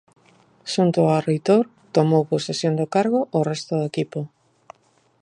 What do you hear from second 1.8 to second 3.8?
tomou posesión do cargo o resto